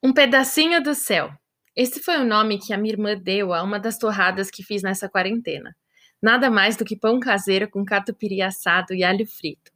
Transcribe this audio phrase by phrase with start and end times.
[0.00, 1.32] Um pedacinho do céu.
[1.74, 4.80] Esse foi o nome que a minha irmã deu a uma das torradas que fiz
[4.80, 5.74] nessa quarentena.
[6.22, 9.72] Nada mais do que pão caseiro com catupiry assado e alho frito.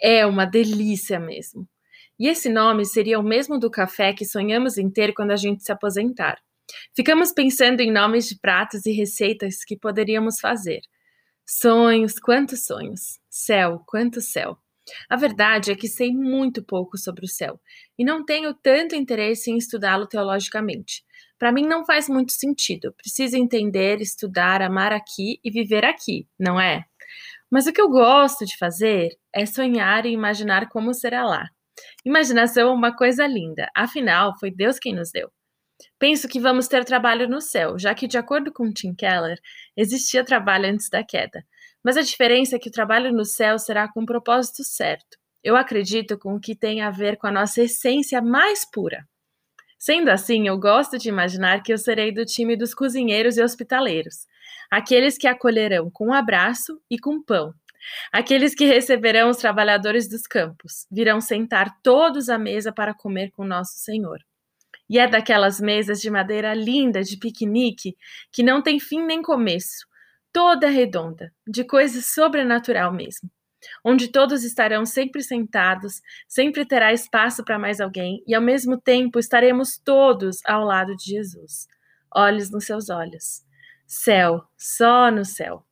[0.00, 1.68] É uma delícia mesmo.
[2.16, 5.64] E esse nome seria o mesmo do café que sonhamos em ter quando a gente
[5.64, 6.38] se aposentar.
[6.94, 10.80] Ficamos pensando em nomes de pratos e receitas que poderíamos fazer.
[11.44, 13.18] Sonhos, quantos sonhos!
[13.28, 14.58] Céu, quanto céu!
[15.08, 17.60] A verdade é que sei muito pouco sobre o céu
[17.98, 21.04] e não tenho tanto interesse em estudá-lo teologicamente.
[21.38, 22.92] Para mim não faz muito sentido.
[22.94, 26.84] Preciso entender, estudar, amar aqui e viver aqui, não é?
[27.50, 31.48] Mas o que eu gosto de fazer é sonhar e imaginar como será lá.
[32.04, 35.30] Imaginação é uma coisa linda, afinal, foi Deus quem nos deu.
[35.98, 39.38] Penso que vamos ter trabalho no céu, já que, de acordo com Tim Keller,
[39.76, 41.44] existia trabalho antes da queda.
[41.86, 45.16] Mas a diferença é que o trabalho no céu será com o propósito certo.
[45.40, 49.06] Eu acredito com o que tem a ver com a nossa essência mais pura.
[49.78, 54.26] Sendo assim, eu gosto de imaginar que eu serei do time dos cozinheiros e hospitaleiros,
[54.68, 57.54] aqueles que acolherão com um abraço e com pão,
[58.12, 63.44] aqueles que receberão os trabalhadores dos campos, virão sentar todos à mesa para comer com
[63.44, 64.18] nosso Senhor.
[64.90, 67.96] E é daquelas mesas de madeira linda de piquenique
[68.32, 69.86] que não tem fim nem começo,
[70.36, 73.30] toda redonda, de coisa sobrenatural mesmo,
[73.82, 79.18] onde todos estarão sempre sentados, sempre terá espaço para mais alguém e ao mesmo tempo
[79.18, 81.66] estaremos todos ao lado de Jesus,
[82.14, 83.46] olhos nos seus olhos.
[83.86, 85.64] Céu, só no céu.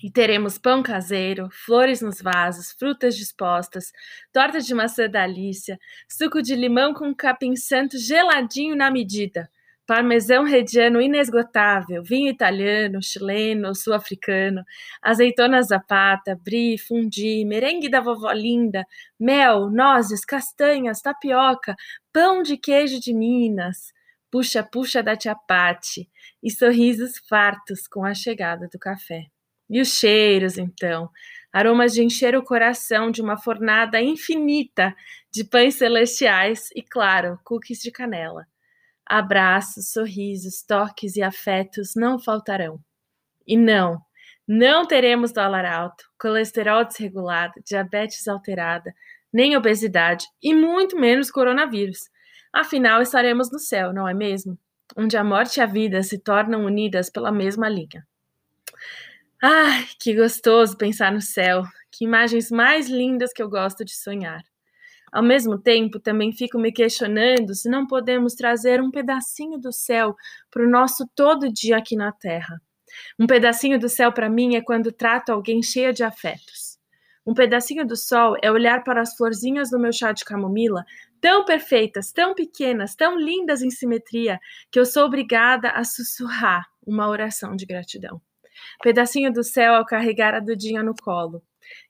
[0.00, 3.90] E teremos pão caseiro, flores nos vasos, frutas dispostas,
[4.32, 9.50] torta de maçã da Alicia, suco de limão com capim santo geladinho na medida,
[9.86, 14.62] parmesão rediano inesgotável, vinho italiano, chileno, sul-africano,
[15.02, 18.84] azeitona zapata, brie, fundi, merengue da vovó linda,
[19.18, 21.74] mel, nozes, castanhas, tapioca,
[22.12, 23.92] pão de queijo de Minas,
[24.30, 25.36] puxa-puxa da tia
[26.42, 29.26] e sorrisos fartos com a chegada do café.
[29.68, 31.08] E os cheiros, então,
[31.52, 34.94] aromas de encher o coração de uma fornada infinita
[35.32, 38.46] de pães celestiais e, claro, cookies de canela
[39.06, 42.80] Abraços, sorrisos, toques e afetos não faltarão.
[43.46, 44.00] E não,
[44.46, 48.94] não teremos dólar alto, colesterol desregulado, diabetes alterada,
[49.32, 52.10] nem obesidade e muito menos coronavírus.
[52.52, 54.58] Afinal, estaremos no céu, não é mesmo?
[54.96, 58.06] Onde a morte e a vida se tornam unidas pela mesma linha.
[59.42, 61.64] Ai, que gostoso pensar no céu!
[61.90, 64.42] Que imagens mais lindas que eu gosto de sonhar.
[65.14, 70.16] Ao mesmo tempo, também fico me questionando se não podemos trazer um pedacinho do céu
[70.50, 72.60] para o nosso todo dia aqui na Terra.
[73.16, 76.80] Um pedacinho do céu para mim é quando trato alguém cheia de afetos.
[77.24, 80.84] Um pedacinho do sol é olhar para as florzinhas do meu chá de camomila,
[81.20, 87.08] tão perfeitas, tão pequenas, tão lindas em simetria, que eu sou obrigada a sussurrar uma
[87.08, 88.20] oração de gratidão.
[88.82, 91.40] Pedacinho do céu ao carregar a Dudinha no colo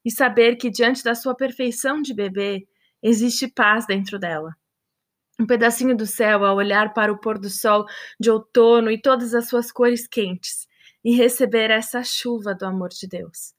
[0.04, 2.66] e saber que diante da sua perfeição de bebê,
[3.04, 4.56] existe paz dentro dela.
[5.38, 7.84] Um pedacinho do céu ao olhar para o pôr do sol
[8.18, 10.66] de outono e todas as suas cores quentes
[11.04, 13.52] e receber essa chuva do amor de Deus.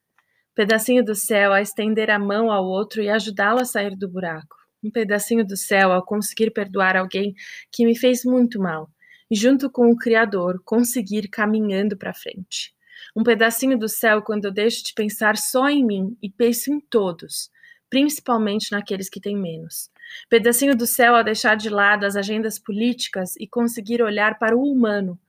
[0.51, 4.09] Um pedacinho do céu a estender a mão ao outro e ajudá-lo a sair do
[4.09, 4.55] buraco.
[4.83, 7.35] Um pedacinho do céu ao conseguir perdoar alguém
[7.71, 8.89] que me fez muito mal
[9.29, 12.73] e, junto com o Criador, conseguir caminhando para frente.
[13.15, 16.79] Um pedacinho do céu quando eu deixo de pensar só em mim e penso em
[16.79, 17.49] todos,
[17.89, 19.89] principalmente naqueles que têm menos.
[20.29, 24.71] Pedacinho do céu a deixar de lado as agendas políticas e conseguir olhar para o
[24.71, 25.19] humano,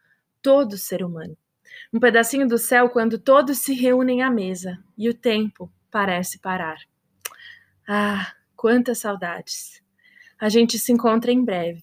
[0.42, 1.36] todo ser humano.
[1.92, 6.78] Um pedacinho do céu quando todos se reúnem à mesa e o tempo parece parar.
[7.86, 9.82] Ah, quantas saudades!
[10.38, 11.82] A gente se encontra em breve.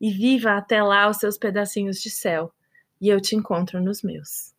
[0.00, 2.52] E viva até lá os seus pedacinhos de céu,
[3.00, 4.55] e eu te encontro nos meus.